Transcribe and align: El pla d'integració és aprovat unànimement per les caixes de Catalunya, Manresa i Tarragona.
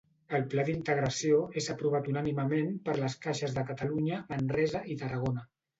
El 0.35 0.45
pla 0.53 0.63
d'integració 0.69 1.41
és 1.61 1.69
aprovat 1.75 2.09
unànimement 2.15 2.75
per 2.89 2.99
les 3.05 3.21
caixes 3.27 3.55
de 3.61 3.69
Catalunya, 3.73 4.23
Manresa 4.35 4.87
i 4.97 5.01
Tarragona. 5.07 5.51